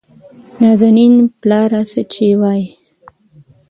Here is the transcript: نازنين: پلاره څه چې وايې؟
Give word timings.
نازنين: 0.61 1.13
پلاره 1.41 1.81
څه 1.91 2.01
چې 2.13 2.25
وايې؟ 2.39 2.65